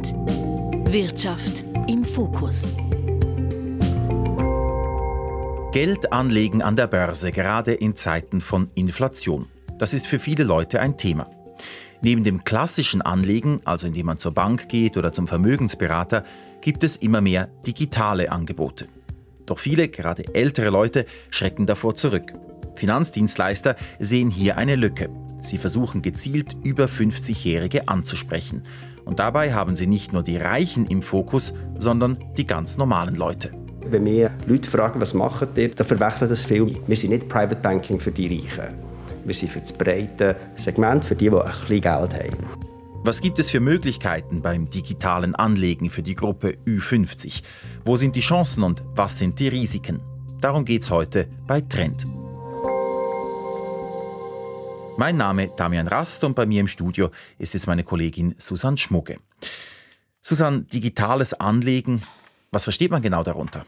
[0.00, 0.92] Trend.
[0.92, 2.72] Wirtschaft im Fokus.
[5.72, 9.46] Geld anlegen an der Börse, gerade in Zeiten von Inflation.
[9.78, 11.30] Das ist für viele Leute ein Thema.
[12.02, 16.24] Neben dem klassischen Anlegen, also indem man zur Bank geht oder zum Vermögensberater,
[16.60, 18.88] gibt es immer mehr digitale Angebote.
[19.46, 22.32] Doch viele, gerade ältere Leute, schrecken davor zurück.
[22.76, 25.10] Finanzdienstleister sehen hier eine Lücke.
[25.40, 28.62] Sie versuchen gezielt über 50-Jährige anzusprechen.
[29.04, 33.50] Und dabei haben sie nicht nur die Reichen im Fokus, sondern die ganz normalen Leute.
[33.88, 36.76] Wenn wir Leute fragen, was machen ihr, dann verwechseln das viel.
[36.86, 38.74] Wir sind nicht Private Banking für die Reichen.
[39.24, 42.70] Wir sind für das breite Segment, für die, die ein bisschen Geld haben.
[43.02, 47.42] Was gibt es für Möglichkeiten beim digitalen Anlegen für die Gruppe Ü50?
[47.84, 50.00] Wo sind die Chancen und was sind die Risiken?
[50.40, 52.04] Darum geht es heute bei Trend.
[55.00, 59.16] Mein Name Damian Rast und bei mir im Studio ist jetzt meine Kollegin Susanne Schmugge.
[60.20, 62.02] Susanne, digitales Anlegen,
[62.52, 63.64] was versteht man genau darunter?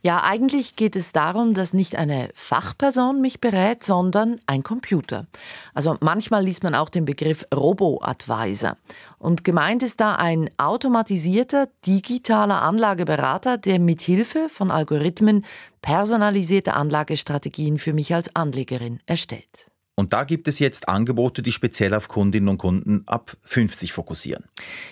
[0.00, 5.26] Ja, eigentlich geht es darum, dass nicht eine Fachperson mich berät, sondern ein Computer.
[5.74, 8.76] Also manchmal liest man auch den Begriff Robo-Advisor.
[9.18, 15.44] Und gemeint ist da ein automatisierter digitaler Anlageberater, der mit Hilfe von Algorithmen
[15.82, 19.73] personalisierte Anlagestrategien für mich als Anlegerin erstellt.
[19.96, 24.44] Und da gibt es jetzt Angebote, die speziell auf Kundinnen und Kunden ab 50 fokussieren.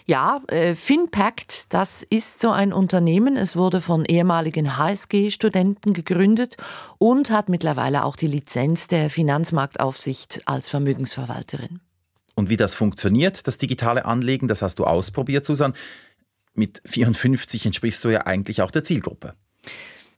[0.07, 3.37] Ja, äh, FinPact, das ist so ein Unternehmen.
[3.37, 6.57] Es wurde von ehemaligen HSG-Studenten gegründet
[6.99, 11.81] und hat mittlerweile auch die Lizenz der Finanzmarktaufsicht als Vermögensverwalterin.
[12.35, 15.75] Und wie das funktioniert, das digitale Anlegen, das hast du ausprobiert, Susan.
[16.55, 19.35] Mit 54 entsprichst du ja eigentlich auch der Zielgruppe.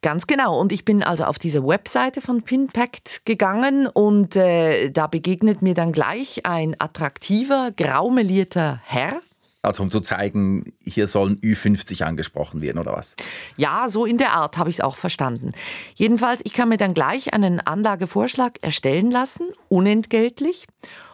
[0.05, 0.61] Ganz genau.
[0.61, 5.73] Und ich bin also auf diese Webseite von Pinpact gegangen und äh, da begegnet mir
[5.73, 9.23] dann gleich ein attraktiver, graumelierter Herr.
[9.63, 13.17] Also um zu zeigen, hier sollen Ü50 angesprochen werden, oder was?
[13.57, 15.53] Ja, so in der Art habe ich es auch verstanden.
[15.95, 20.67] Jedenfalls, ich kann mir dann gleich einen Anlagevorschlag erstellen lassen, unentgeltlich.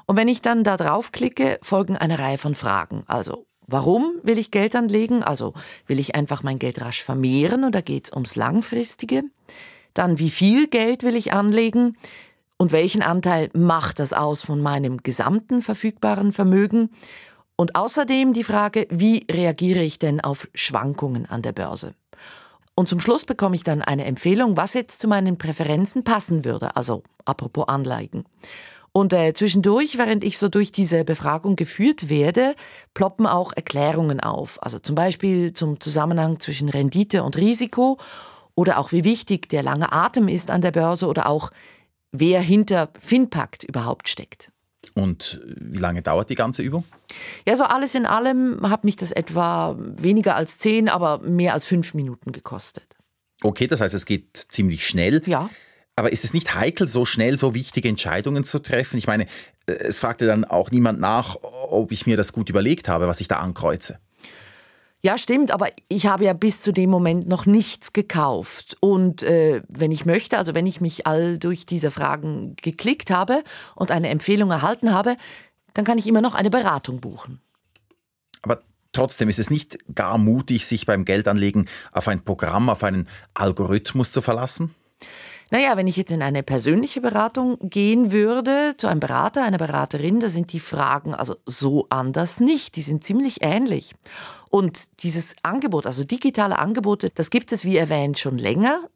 [0.07, 3.05] Und wenn ich dann da draufklicke, folgen eine Reihe von Fragen.
[3.07, 5.23] Also Warum will ich Geld anlegen?
[5.23, 5.55] Also
[5.87, 9.23] will ich einfach mein Geld rasch vermehren oder geht es ums Langfristige?
[9.95, 11.97] Dann wie viel Geld will ich anlegen?
[12.57, 16.91] Und welchen Anteil macht das aus von meinem gesamten verfügbaren Vermögen?
[17.57, 21.95] Und außerdem die Frage, wie reagiere ich denn auf Schwankungen an der Börse?
[22.75, 26.75] Und zum Schluss bekomme ich dann eine Empfehlung, was jetzt zu meinen Präferenzen passen würde,
[26.75, 28.25] also apropos Anleigen.
[28.93, 32.55] Und äh, zwischendurch, während ich so durch diese Befragung geführt werde,
[32.93, 34.61] ploppen auch Erklärungen auf.
[34.63, 37.99] Also zum Beispiel zum Zusammenhang zwischen Rendite und Risiko
[38.55, 41.51] oder auch wie wichtig der lange Atem ist an der Börse oder auch
[42.11, 44.51] wer hinter Finpakt überhaupt steckt.
[44.95, 46.85] Und wie lange dauert die ganze Übung?
[47.47, 51.67] Ja, so alles in allem hat mich das etwa weniger als zehn, aber mehr als
[51.67, 52.97] fünf Minuten gekostet.
[53.43, 55.23] Okay, das heißt, es geht ziemlich schnell.
[55.27, 55.49] Ja.
[55.97, 58.97] Aber ist es nicht heikel, so schnell so wichtige Entscheidungen zu treffen?
[58.97, 59.25] Ich meine,
[59.67, 63.21] äh, es fragte dann auch niemand nach, ob ich mir das gut überlegt habe, was
[63.21, 63.99] ich da ankreuze.
[65.03, 68.77] Ja, stimmt, aber ich habe ja bis zu dem Moment noch nichts gekauft.
[68.81, 73.43] Und äh, wenn ich möchte, also wenn ich mich all durch diese Fragen geklickt habe
[73.75, 75.17] und eine Empfehlung erhalten habe,
[75.73, 77.41] dann kann ich immer noch eine Beratung buchen.
[78.43, 78.61] Aber
[78.93, 84.13] trotzdem ist es nicht gar mutig, sich beim Geldanlegen auf ein Programm, auf einen Algorithmus
[84.13, 84.75] zu verlassen?
[85.53, 90.21] Naja, wenn ich jetzt in eine persönliche Beratung gehen würde, zu einem Berater, einer Beraterin,
[90.21, 92.77] da sind die Fragen also so anders nicht.
[92.77, 93.95] Die sind ziemlich ähnlich.
[94.51, 98.89] Und dieses Angebot, also digitale Angebote, das gibt es, wie erwähnt, schon länger.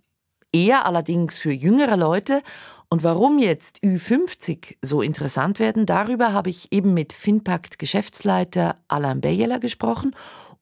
[0.53, 2.41] Eher allerdings für jüngere Leute.
[2.89, 9.21] Und warum jetzt Ü50 so interessant werden, darüber habe ich eben mit Finpact Geschäftsleiter Alain
[9.21, 10.15] Beyeler gesprochen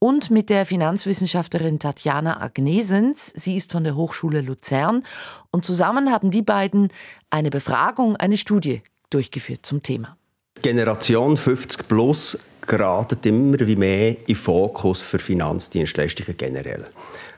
[0.02, 3.32] und mit der Finanzwissenschaftlerin Tatjana Agnesens.
[3.36, 5.04] Sie ist von der Hochschule Luzern
[5.52, 6.88] und zusammen haben die beiden
[7.30, 10.16] eine Befragung, eine Studie durchgeführt zum Thema.
[10.60, 12.36] Generation 50 plus
[12.66, 16.84] geratet immer wie mehr in Fokus für Finanzdienstleistungen generell.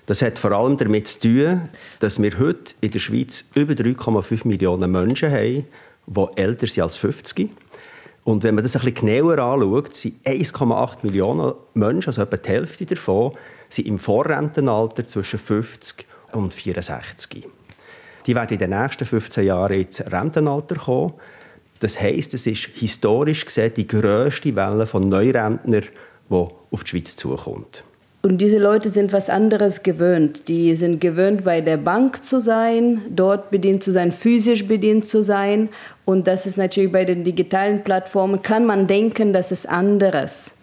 [0.07, 1.69] Das hat vor allem damit zu tun,
[2.01, 5.67] dass wir heute in der Schweiz über 3,5 Millionen Menschen haben,
[6.07, 7.51] die älter sind als 50
[8.25, 12.49] und wenn man das ein bisschen genauer anschaut, sind 1,8 Millionen Menschen, also etwa die
[12.49, 13.33] Hälfte davon,
[13.69, 17.47] sind im Vorrentenalter zwischen 50 und 64.
[18.27, 21.13] Die werden in den nächsten 15 Jahren ins Rentenalter kommen.
[21.81, 25.85] Das heisst, es ist historisch gesehen die grösste Welle von Neurentnern,
[26.31, 27.85] die auf die Schweiz zukommt.
[28.25, 30.49] Und diese Leute sind was anderes gewöhnt.
[30.49, 35.23] Die sind gewöhnt, bei der Bank zu sein, dort bedient zu sein, physisch bedient zu
[35.23, 35.69] sein.
[36.07, 40.55] Und das ist natürlich bei den digitalen Plattformen, kann man denken, das ist anderes.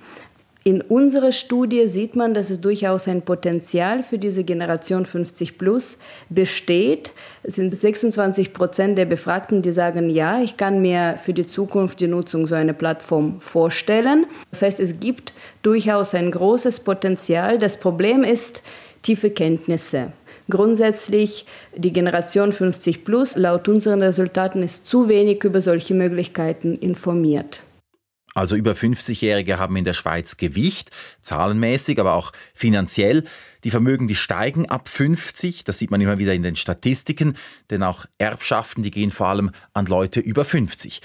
[0.63, 5.97] In unserer Studie sieht man, dass es durchaus ein Potenzial für diese Generation 50 plus
[6.29, 7.13] besteht.
[7.41, 11.99] Es sind 26 Prozent der Befragten, die sagen, ja, ich kann mir für die Zukunft
[11.99, 14.27] die Nutzung so einer Plattform vorstellen.
[14.51, 17.57] Das heißt, es gibt durchaus ein großes Potenzial.
[17.57, 18.61] Das Problem ist
[19.01, 20.11] tiefe Kenntnisse.
[20.47, 27.63] Grundsätzlich die Generation 50 plus laut unseren Resultaten ist zu wenig über solche Möglichkeiten informiert.
[28.33, 30.91] Also über 50-Jährige haben in der Schweiz Gewicht,
[31.21, 33.25] zahlenmäßig, aber auch finanziell.
[33.63, 37.35] Die Vermögen, die steigen ab 50, das sieht man immer wieder in den Statistiken,
[37.69, 41.01] denn auch Erbschaften, die gehen vor allem an Leute über 50.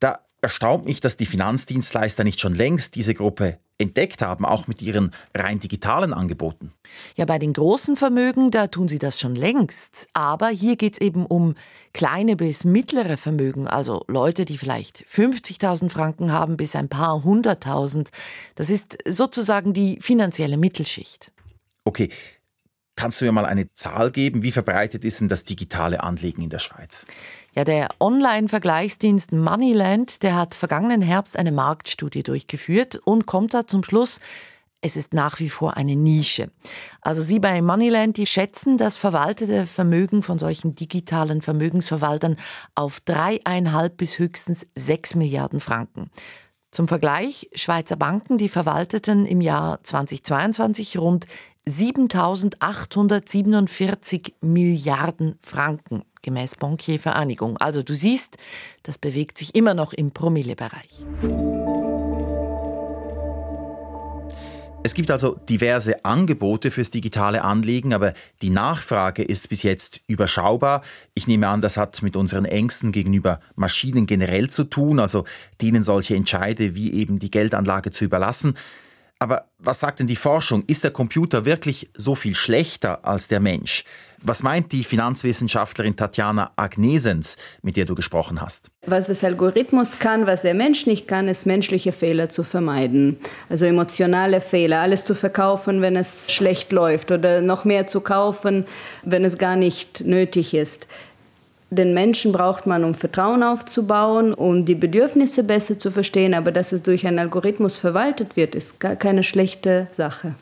[0.00, 4.80] Da erstaunt mich, dass die Finanzdienstleister nicht schon längst diese Gruppe entdeckt haben, auch mit
[4.82, 6.72] ihren rein digitalen Angeboten.
[7.16, 10.08] Ja, bei den großen Vermögen, da tun sie das schon längst.
[10.12, 11.54] Aber hier geht es eben um
[11.92, 18.10] kleine bis mittlere Vermögen, also Leute, die vielleicht 50.000 Franken haben bis ein paar hunderttausend.
[18.54, 21.32] Das ist sozusagen die finanzielle Mittelschicht.
[21.84, 22.10] Okay,
[22.96, 24.44] Kannst du mir mal eine Zahl geben?
[24.44, 27.06] Wie verbreitet ist denn das digitale Anlegen in der Schweiz?
[27.56, 33.84] Ja, der Online-Vergleichsdienst Moneyland, der hat vergangenen Herbst eine Marktstudie durchgeführt und kommt da zum
[33.84, 34.18] Schluss,
[34.80, 36.50] es ist nach wie vor eine Nische.
[37.00, 42.34] Also Sie bei Moneyland, die schätzen das verwaltete Vermögen von solchen digitalen Vermögensverwaltern
[42.74, 46.10] auf dreieinhalb bis höchstens sechs Milliarden Franken.
[46.72, 51.28] Zum Vergleich, Schweizer Banken, die verwalteten im Jahr 2022 rund
[51.68, 57.56] 7.847 Milliarden Franken gemäß Bankier Vereinigung.
[57.58, 58.36] Also du siehst,
[58.82, 61.04] das bewegt sich immer noch im Promillebereich.
[64.86, 68.12] Es gibt also diverse Angebote fürs digitale Anlegen, aber
[68.42, 70.82] die Nachfrage ist bis jetzt überschaubar.
[71.14, 75.24] Ich nehme an, das hat mit unseren Ängsten gegenüber Maschinen generell zu tun, also
[75.62, 78.58] denen solche Entscheide wie eben die Geldanlage zu überlassen.
[79.24, 80.64] Aber was sagt denn die Forschung?
[80.66, 83.84] Ist der Computer wirklich so viel schlechter als der Mensch?
[84.20, 88.70] Was meint die Finanzwissenschaftlerin Tatjana Agnesens, mit der du gesprochen hast?
[88.84, 93.16] Was das Algorithmus kann, was der Mensch nicht kann, ist menschliche Fehler zu vermeiden.
[93.48, 98.66] Also emotionale Fehler, alles zu verkaufen, wenn es schlecht läuft oder noch mehr zu kaufen,
[99.04, 100.86] wenn es gar nicht nötig ist.
[101.74, 106.72] Den Menschen braucht man, um Vertrauen aufzubauen, um die Bedürfnisse besser zu verstehen, aber dass
[106.72, 110.34] es durch einen Algorithmus verwaltet wird, ist gar keine schlechte Sache.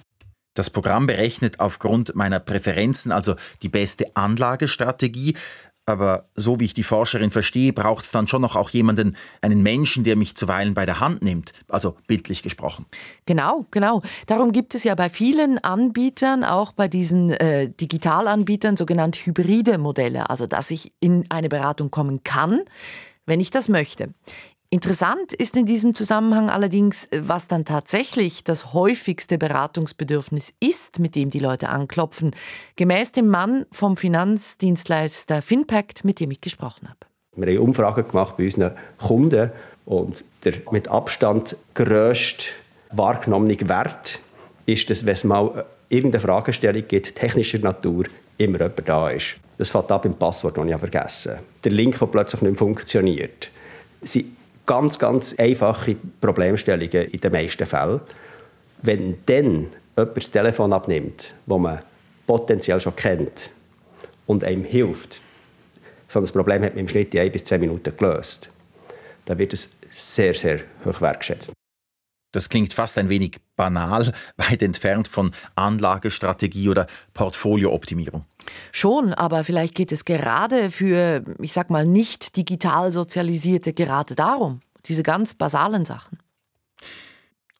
[0.55, 5.34] Das Programm berechnet aufgrund meiner Präferenzen also die beste Anlagestrategie,
[5.84, 9.62] aber so wie ich die Forscherin verstehe, braucht es dann schon noch auch jemanden, einen
[9.62, 12.87] Menschen, der mich zuweilen bei der Hand nimmt, also bildlich gesprochen.
[13.26, 14.00] Genau, genau.
[14.26, 20.31] Darum gibt es ja bei vielen Anbietern, auch bei diesen äh, Digitalanbietern, sogenannte hybride Modelle,
[20.31, 22.61] also dass ich in eine Beratung kommen kann,
[23.26, 24.14] wenn ich das möchte.
[24.72, 31.28] Interessant ist in diesem Zusammenhang allerdings, was dann tatsächlich das häufigste Beratungsbedürfnis ist, mit dem
[31.28, 32.30] die Leute anklopfen,
[32.76, 37.00] gemäß dem Mann vom Finanzdienstleister Finpact, mit dem ich gesprochen habe.
[37.36, 39.50] Wir haben Umfragen gemacht bei unseren Kunden
[39.84, 42.46] und der mit Abstand grösste
[42.92, 44.20] wahrgenommene Wert
[44.64, 48.06] ist, dass wenn es mal irgendeine Fragestellung gibt, technischer Natur,
[48.38, 49.36] immer jemand da ist.
[49.58, 51.44] Das fängt ab im Passwort, das ich vergessen habe.
[51.62, 53.50] Der Link, der plötzlich nicht mehr funktioniert.
[54.00, 54.34] Sie
[54.67, 58.00] ganz, ganz einfache Problemstellungen in den meisten Fällen.
[58.82, 61.81] Wenn dann jemand das Telefon abnimmt, das man
[62.26, 63.50] potenziell schon kennt
[64.26, 65.23] und einem hilft,
[66.09, 68.50] so ein Problem hat man im Schnitt in ein bis zwei Minuten gelöst,
[69.25, 71.52] dann wird es sehr, sehr hoch wertgeschätzt.
[72.33, 78.25] Das klingt fast ein wenig banal, weit entfernt von Anlagestrategie oder Portfoliooptimierung.
[78.72, 84.61] Schon, aber vielleicht geht es gerade für, ich sag mal, nicht digital sozialisierte gerade darum,
[84.87, 86.18] diese ganz basalen Sachen.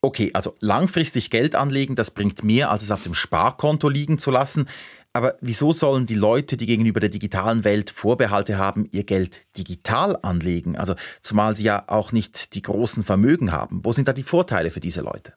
[0.05, 4.33] Okay, also langfristig Geld anlegen, das bringt mehr, als es auf dem Sparkonto liegen zu
[4.33, 4.67] lassen.
[5.13, 10.19] Aber wieso sollen die Leute, die gegenüber der digitalen Welt Vorbehalte haben, ihr Geld digital
[10.23, 10.77] anlegen?
[10.77, 13.85] Also zumal sie ja auch nicht die großen Vermögen haben.
[13.85, 15.35] Wo sind da die Vorteile für diese Leute?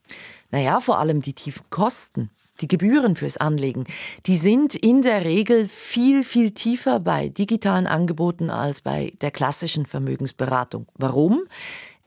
[0.49, 2.31] Naja, vor allem die tiefen Kosten.
[2.61, 3.85] Die Gebühren fürs Anlegen,
[4.27, 9.85] die sind in der Regel viel, viel tiefer bei digitalen Angeboten als bei der klassischen
[9.85, 10.87] Vermögensberatung.
[10.95, 11.43] Warum?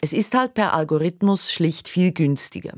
[0.00, 2.74] Es ist halt per Algorithmus schlicht viel günstiger.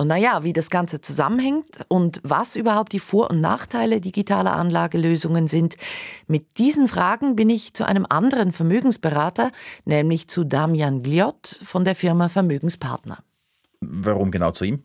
[0.00, 5.46] Und naja, wie das Ganze zusammenhängt und was überhaupt die Vor- und Nachteile digitaler Anlagelösungen
[5.46, 5.76] sind,
[6.26, 9.52] mit diesen Fragen bin ich zu einem anderen Vermögensberater,
[9.84, 13.18] nämlich zu Damian Gliott von der Firma Vermögenspartner.
[13.80, 14.84] Warum genau zu ihm?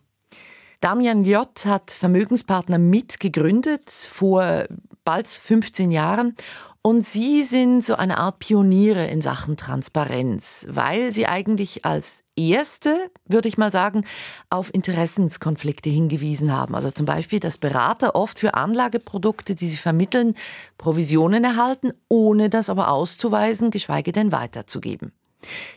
[0.80, 4.64] Damian Gliott hat Vermögenspartner mitgegründet vor
[5.04, 6.34] bald 15 Jahren
[6.82, 13.10] Und Sie sind so eine Art Pioniere in Sachen Transparenz, weil Sie eigentlich als Erste,
[13.24, 14.04] würde ich mal sagen,
[14.50, 16.74] auf Interessenskonflikte hingewiesen haben.
[16.76, 20.34] Also zum Beispiel, dass Berater oft für Anlageprodukte, die sie vermitteln,
[20.78, 25.12] Provisionen erhalten, ohne das aber auszuweisen, geschweige denn weiterzugeben.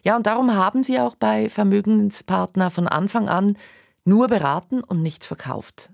[0.04, 3.58] Ja, und darum haben Sie auch bei Vermögenspartner von Anfang an
[4.10, 5.92] nur beraten und nichts verkauft.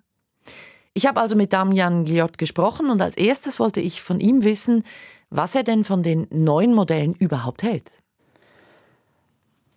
[0.94, 4.84] Ich habe also mit Damian Gliot gesprochen und als erstes wollte ich von ihm wissen,
[5.30, 7.92] was er denn von den neuen Modellen überhaupt hält.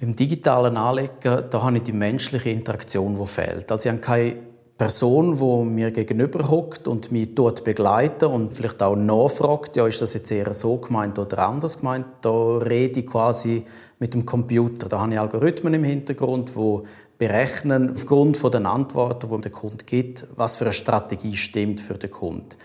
[0.01, 3.73] Beim digitalen Anlegen da habe ich die menschliche Interaktion, die fehlt.
[3.73, 4.39] Also ich habe keine
[4.79, 10.01] Person, die mir gegenüber hockt und mich dort begleitet und vielleicht auch nachfragt, ja, ist
[10.01, 12.07] das jetzt eher so gemeint oder anders gemeint?
[12.21, 13.65] Da rede ich quasi
[13.99, 14.89] mit dem Computer.
[14.89, 16.83] Da habe ich Algorithmen im Hintergrund, die
[17.19, 21.95] berechnen aufgrund von den Antworten, die der Kunde gibt, was für eine Strategie stimmt für
[21.95, 22.57] den Kunden.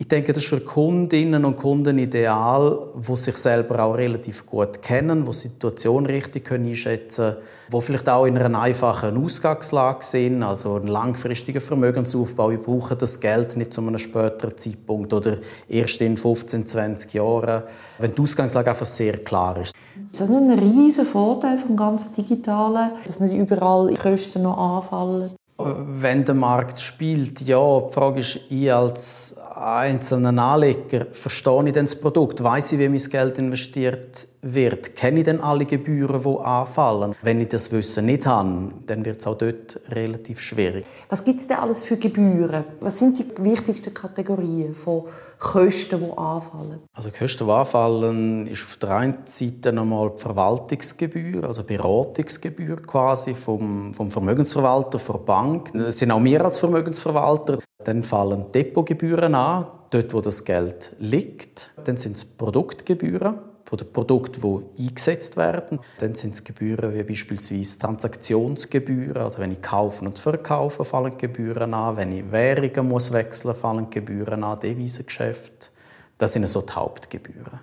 [0.00, 4.80] Ich denke, das ist für Kundinnen und Kunden ideal, wo sich selber auch relativ gut
[4.80, 10.44] kennen, wo die Situation richtig einschätzen können, wo vielleicht auch in einer einfachen Ausgangslage sind,
[10.44, 12.52] also ein langfristiger Vermögensaufbau.
[12.52, 15.38] Ich brauche das Geld nicht zu einem späteren Zeitpunkt oder
[15.68, 17.64] erst in 15, 20 Jahren,
[17.98, 19.74] wenn die Ausgangslage einfach sehr klar ist.
[20.12, 25.37] Ist das nicht ein riesiger Vorteil vom ganzen Digitalen, dass nicht überall Kosten noch anfallen?
[25.60, 27.80] Wenn der Markt spielt, ja.
[27.80, 32.44] Die Frage ist, ich als einzelner Anleger, verstehe ich denn das Produkt?
[32.44, 34.94] Weiß ich, wie mein Geld investiert wird?
[34.94, 37.16] Kenne ich denn alle Gebühren, die anfallen?
[37.22, 40.86] Wenn ich das Wissen nicht habe, dann wird es auch dort relativ schwierig.
[41.08, 42.62] Was gibt es denn alles für Gebühren?
[42.78, 45.06] Was sind die wichtigsten Kategorien von
[45.38, 46.82] Kosten, die anfallen?
[46.92, 52.82] Also die Kosten, die anfallen, ist auf der einen Seite einmal die Verwaltungsgebühr, also Beratungsgebühr
[52.82, 55.74] quasi vom, vom Vermögensverwalter, von der Bank.
[55.74, 57.58] Es sind auch wir als Vermögensverwalter.
[57.84, 61.72] Dann fallen Depotgebühren an, dort wo das Geld liegt.
[61.84, 63.38] Dann sind es Produktgebühren
[63.68, 64.40] von den Produkten,
[64.78, 65.78] die eingesetzt werden.
[65.98, 69.22] Dann sind es Gebühren wie beispielsweise Transaktionsgebühren.
[69.22, 71.98] Also wenn ich kaufe und verkaufe, fallen Gebühren an.
[71.98, 74.58] Wenn ich Währungen muss wechseln fallen Gebühren an.
[74.58, 75.70] Devisengeschäft.
[76.16, 77.60] Das sind so die Hauptgebühren.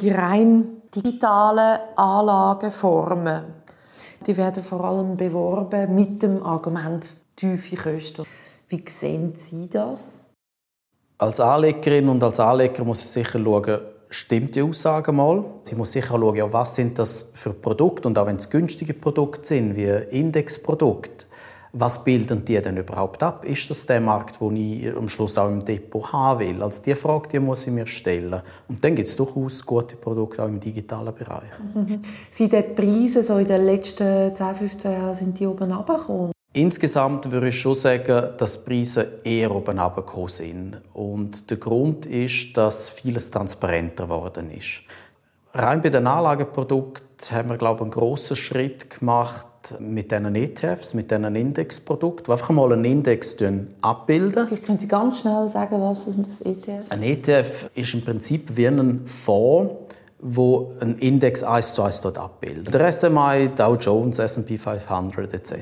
[0.00, 3.44] Die rein digitalen Anlageformen,
[4.26, 8.24] die werden vor allem beworben mit dem Argument tiefe Kosten.
[8.68, 10.30] Wie sehen Sie das?
[11.18, 13.80] Als Anlegerin und als Anleger muss ich sicher schauen,
[14.12, 15.44] stimmt die Aussage mal.
[15.64, 19.46] Sie muss sicher schauen, was sind das für Produkte und auch wenn es günstige Produkte
[19.46, 21.26] sind, wie Indexprodukte,
[21.74, 23.46] was bilden die denn überhaupt ab?
[23.46, 26.62] Ist das der Markt, den ich am Schluss auch im Depot haben will?
[26.62, 28.42] Also die Frage die muss ich mir stellen.
[28.68, 31.50] Und dann gibt es durchaus gute Produkte auch im digitalen Bereich.
[31.74, 32.02] Mhm.
[32.30, 36.32] Sind die Preise so in den letzten 10, 15 Jahren sind die oben runtergekommen?
[36.54, 40.76] Insgesamt würde ich schon sagen, dass die Preise eher oben runtergekommen sind.
[40.92, 44.82] Und der Grund ist, dass vieles transparenter geworden ist.
[45.54, 49.46] Rein bei den Anlageprodukten haben wir, glaube ich, einen grossen Schritt gemacht
[49.78, 53.36] mit diesen ETFs, mit diesen Indexprodukten, die einfach mal einen Index
[53.80, 54.46] abbilden.
[54.46, 56.84] Vielleicht können Sie ganz schnell sagen, was ist das ETF?
[56.90, 59.72] Ein ETF ist im Prinzip wie ein Fonds,
[60.18, 62.74] wo ein Index eins zu eins dort abbildet.
[62.74, 65.54] Der SMI, Dow Jones, S&P 500 etc.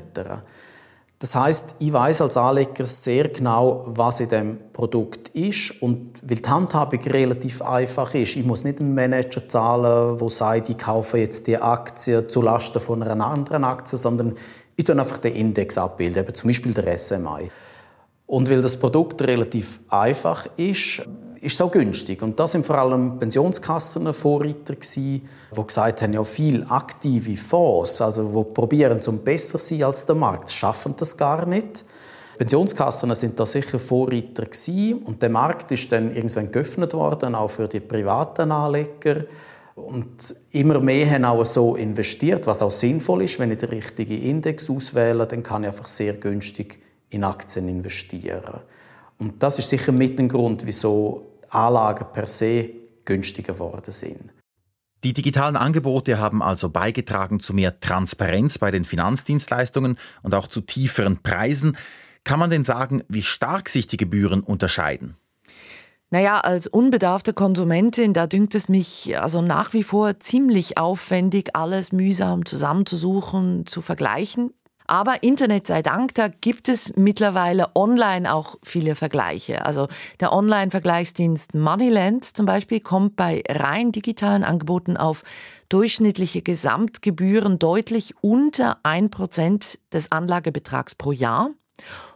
[1.21, 6.37] Das heißt, ich weiß als Anleger sehr genau, was in dem Produkt ist und weil
[6.37, 11.19] die Handhabung relativ einfach ist, ich muss nicht einen Manager zahlen, der sagt, ich kaufe
[11.19, 14.33] jetzt die Aktie zu Lasten von einer anderen Aktie, sondern
[14.75, 17.51] ich tue einfach den Index abbilden, eben zum Beispiel der SMI.
[18.25, 21.03] Und weil das Produkt relativ einfach ist,
[21.41, 22.21] ist auch günstig.
[22.21, 25.21] Und das sind vor allem Pensionskassen Vorreiter die
[25.51, 30.15] gesagt haben, ja viel aktive Fonds, also die probieren zum besser zu sein als der
[30.15, 31.83] Markt, schaffen das gar nicht.
[32.37, 35.03] Pensionskassen sind da sicher Vorreiter gewesen.
[35.03, 39.25] und der Markt ist dann irgendwann geöffnet worden, auch für die privaten Anleger.
[39.75, 43.39] Und immer mehr haben auch so investiert, was auch sinnvoll ist.
[43.39, 46.79] Wenn ich den richtigen Index auswähle, dann kann ich einfach sehr günstig
[47.09, 48.61] in Aktien investieren.
[49.17, 52.69] Und das ist sicher mit ein Grund, wieso Anlagen per se
[53.05, 54.31] günstiger geworden sind.
[55.03, 60.61] Die digitalen Angebote haben also beigetragen zu mehr Transparenz bei den Finanzdienstleistungen und auch zu
[60.61, 61.75] tieferen Preisen.
[62.23, 65.15] Kann man denn sagen, wie stark sich die Gebühren unterscheiden?
[66.11, 71.93] Naja, als unbedarfte Konsumentin, da dünkt es mich also nach wie vor ziemlich aufwendig, alles
[71.93, 74.53] mühsam zusammenzusuchen, zu vergleichen.
[74.91, 79.65] Aber Internet sei Dank, da gibt es mittlerweile online auch viele Vergleiche.
[79.65, 79.87] Also
[80.19, 85.23] der Online-Vergleichsdienst Moneyland zum Beispiel kommt bei rein digitalen Angeboten auf
[85.69, 91.51] durchschnittliche Gesamtgebühren deutlich unter 1% des Anlagebetrags pro Jahr.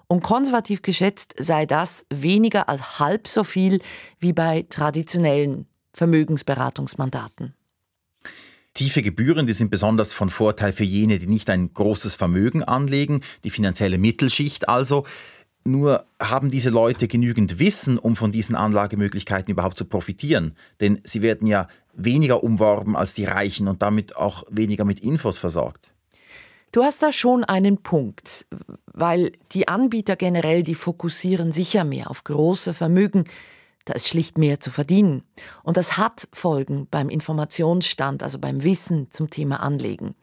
[0.08, 3.79] Und konservativ geschätzt sei das weniger als halb so viel
[4.20, 7.55] wie bei traditionellen Vermögensberatungsmandaten.
[8.75, 13.22] Tiefe Gebühren, die sind besonders von Vorteil für jene, die nicht ein großes Vermögen anlegen,
[13.46, 15.05] die finanzielle Mittelschicht also.
[15.63, 20.53] Nur haben diese Leute genügend Wissen, um von diesen Anlagemöglichkeiten überhaupt zu profitieren?
[20.82, 25.39] Denn sie werden ja weniger umworben als die Reichen und damit auch weniger mit Infos
[25.39, 25.94] versorgt.
[26.74, 28.46] Du hast da schon einen Punkt,
[28.91, 33.24] weil die Anbieter generell, die fokussieren sicher mehr auf große Vermögen,
[33.86, 35.24] da ist schlicht mehr zu verdienen.
[35.63, 40.15] Und das hat Folgen beim Informationsstand, also beim Wissen zum Thema Anlegen.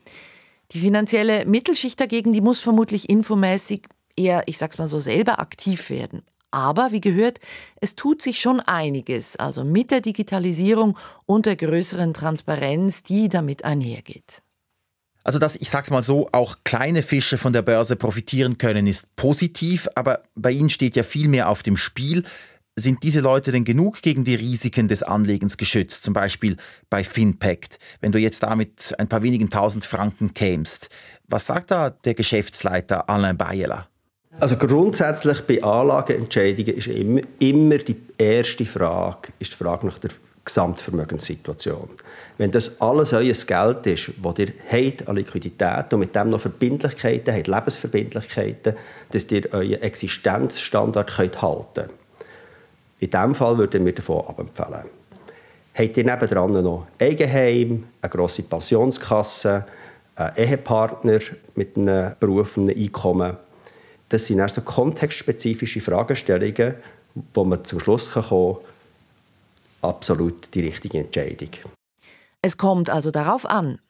[0.73, 5.91] Die finanzielle Mittelschicht dagegen, die muss vermutlich infomäßig eher, ich sag's mal so, selber aktiv
[5.91, 6.23] werden.
[6.51, 7.41] Aber wie gehört,
[7.81, 13.65] es tut sich schon einiges, also mit der Digitalisierung und der größeren Transparenz, die damit
[13.65, 14.43] einhergeht.
[15.25, 19.15] Also, dass, ich sag's mal so, auch kleine Fische von der Börse profitieren können, ist
[19.17, 22.25] positiv, aber bei ihnen steht ja viel mehr auf dem Spiel.
[22.75, 26.57] Sind diese Leute denn genug gegen die Risiken des Anlegens geschützt, zum Beispiel
[26.89, 30.89] bei Finpact, wenn du jetzt damit ein paar wenigen tausend Franken kämst?
[31.29, 33.89] Was sagt da der Geschäftsleiter Alain Bayela?
[34.41, 40.11] Also grundsätzlich bei Anlageentscheidungen ist immer, immer die erste Frage, ist die Frage nach der
[40.43, 41.91] Gesamtvermögenssituation.
[42.39, 46.41] Wenn das alles euer Geld ist, das ihr habt an Liquidität und mit dem noch
[46.41, 48.77] Verbindlichkeiten habt, Lebensverbindlichkeiten,
[49.11, 52.02] dass ihr euren Existenzstandard könnt halten könnt.
[53.03, 54.85] In diesem Fall würden wir davon abempfehlen.
[55.75, 59.67] Habt ihr nebenan noch Eigenheim, eine grosse Pensionskasse,
[60.15, 61.19] einen Ehepartner
[61.57, 63.37] mit einem Beruf einem Einkommen,
[64.09, 66.77] das sind also kontextspezifische Fragestellungen,
[67.35, 71.49] wo man zum Schluss kommen kann, absolut die richtige Entscheidung.
[72.41, 73.81] Es kommt also darauf an.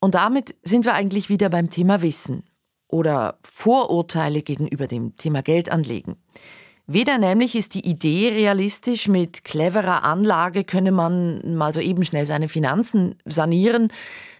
[0.00, 2.44] Und damit sind wir eigentlich wieder beim Thema Wissen
[2.88, 6.16] oder Vorurteile gegenüber dem Thema Geldanlegen.
[6.86, 12.26] Weder nämlich ist die Idee realistisch, mit cleverer Anlage könne man mal so eben schnell
[12.26, 13.88] seine Finanzen sanieren,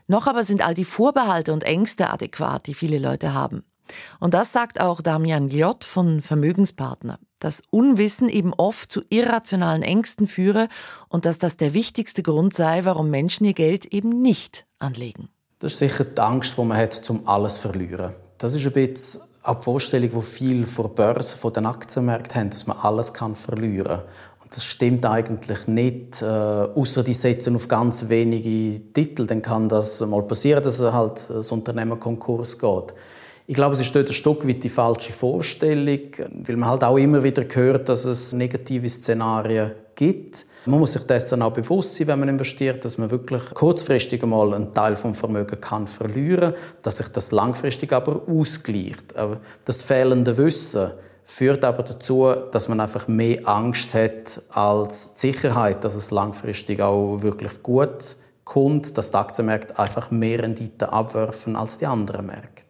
[0.08, 3.64] noch aber sind all die Vorbehalte und Ängste adäquat, die viele Leute haben.
[4.20, 10.26] Und das sagt auch Damian Gliott von Vermögenspartner, dass Unwissen eben oft zu irrationalen Ängsten
[10.26, 10.68] führe
[11.08, 15.30] und dass das der wichtigste Grund sei, warum Menschen ihr Geld eben nicht anlegen.
[15.60, 18.14] Das ist sicher die Angst, die man hat, zum alles zu verlieren.
[18.36, 22.40] Das ist ein bisschen auch die Vorstellung, die viele vor der Börse, von den Aktienmärkten
[22.40, 24.02] haben, dass man alles kann verlieren kann.
[24.42, 29.26] Und das stimmt eigentlich nicht, äh, außer die setzen auf ganz wenige Titel.
[29.26, 32.94] Dann kann das mal passieren, dass halt das Unternehmen Konkurs geht.
[33.46, 36.00] Ich glaube, es ist dort ein Stück weit die falsche Vorstellung,
[36.46, 40.46] weil man halt auch immer wieder hört, dass es negative Szenarien gibt.
[40.64, 44.54] Man muss sich dessen auch bewusst sein, wenn man investiert, dass man wirklich kurzfristig einmal
[44.54, 49.14] einen Teil vom Vermögen kann verlieren, dass sich das langfristig aber ausgleicht.
[49.14, 50.92] Aber das fehlende Wissen
[51.24, 56.80] führt aber dazu, dass man einfach mehr Angst hat als die Sicherheit, dass es langfristig
[56.80, 62.63] auch wirklich gut kommt, dass die Aktienmärkte einfach mehr Rendite abwerfen als die anderen Märkte.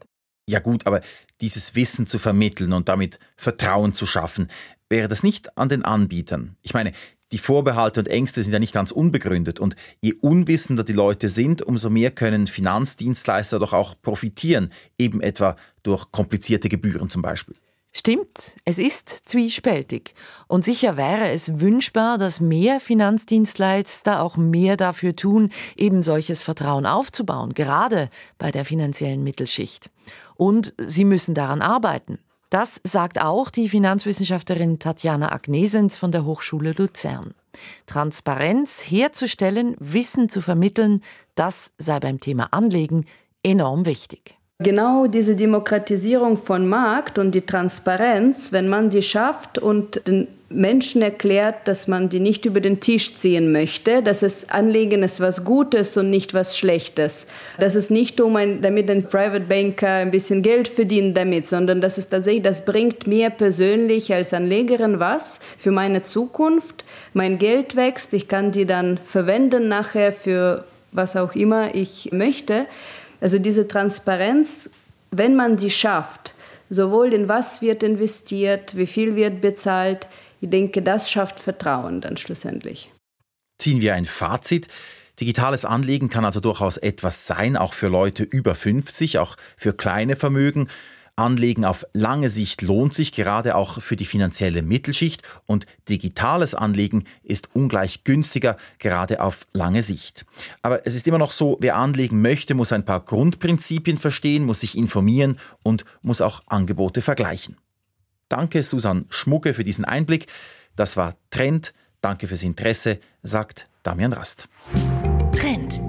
[0.47, 1.01] Ja gut, aber
[1.41, 4.49] dieses Wissen zu vermitteln und damit Vertrauen zu schaffen,
[4.91, 6.57] wäre das nicht an den Anbietern?
[6.63, 6.93] Ich meine,
[7.33, 11.63] die Vorbehalte und Ängste sind ja nicht ganz unbegründet und je unwissender die Leute sind,
[11.63, 17.57] umso mehr können Finanzdienstleister doch auch profitieren, eben etwa durch komplizierte Gebühren zum Beispiel.
[17.97, 20.15] Stimmt, es ist zwiespältig.
[20.49, 26.87] Und sicher wäre es wünschbar, dass mehr Finanzdienstleister auch mehr dafür tun, eben solches Vertrauen
[26.87, 29.91] aufzubauen, gerade bei der finanziellen Mittelschicht.
[30.35, 32.19] Und sie müssen daran arbeiten.
[32.51, 37.35] Das sagt auch die Finanzwissenschaftlerin Tatjana Agnesens von der Hochschule Luzern.
[37.87, 41.03] Transparenz herzustellen, Wissen zu vermitteln,
[41.37, 43.07] das sei beim Thema Anlegen
[43.45, 44.37] enorm wichtig.
[44.63, 51.03] Genau diese Demokratisierung von Markt und die Transparenz, wenn man die schafft und den Menschen
[51.03, 55.45] erklärt, dass man die nicht über den Tisch ziehen möchte, dass es Anlegen ist was
[55.45, 57.27] Gutes und nicht was Schlechtes.
[57.59, 61.81] Dass es nicht um ein, damit ein Private Banker ein bisschen Geld verdient damit, sondern
[61.81, 66.85] dass es tatsächlich, das bringt mir persönlich als Anlegerin was für meine Zukunft.
[67.13, 70.63] Mein Geld wächst, ich kann die dann verwenden nachher für
[70.93, 72.67] was auch immer ich möchte.
[73.25, 74.69] Also diese Transparenz,
[75.11, 76.35] wenn man sie schafft,
[76.69, 80.09] sowohl in was wird investiert, wie viel wird bezahlt,
[80.43, 82.93] ich denke, das schafft Vertrauen dann schlussendlich.
[83.59, 84.69] Ziehen wir ein Fazit.
[85.19, 90.17] Digitales Anlegen kann also durchaus etwas sein, auch für Leute über 50, auch für kleine
[90.17, 90.69] Vermögen.
[91.17, 97.05] Anlegen auf lange Sicht lohnt sich, gerade auch für die finanzielle Mittelschicht und digitales Anlegen
[97.23, 100.27] ist ungleich günstiger, gerade auf lange Sicht.
[100.63, 104.61] Aber es ist immer noch so, wer anlegen möchte, muss ein paar Grundprinzipien verstehen, muss
[104.61, 107.57] sich informieren und muss auch Angebote vergleichen.
[108.29, 110.27] Danke Susan Schmucke für diesen Einblick.
[110.75, 111.73] Das war Trend.
[112.01, 114.49] Danke fürs Interesse, sagt Damian Rast.
[115.33, 115.81] Trend.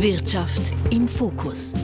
[0.00, 1.74] Wirtschaft im Fokus.